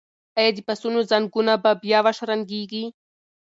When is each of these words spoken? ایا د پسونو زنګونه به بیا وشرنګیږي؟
ایا 0.37 0.51
د 0.55 0.59
پسونو 0.67 0.99
زنګونه 1.11 1.53
به 1.63 1.71
بیا 1.83 1.99
وشرنګیږي؟ 2.05 2.83